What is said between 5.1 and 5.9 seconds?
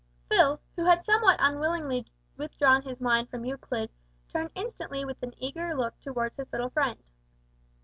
an eager